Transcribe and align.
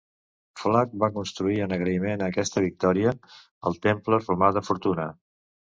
Flac 0.61 0.95
va 1.03 1.09
construir 1.17 1.59
en 1.65 1.75
agraïment 1.77 2.23
a 2.23 2.31
aquesta 2.35 2.65
victòria 2.67 3.15
el 3.71 3.79
temple 3.89 4.25
romà 4.27 4.55
de 4.59 4.69
Fortuna. 4.71 5.11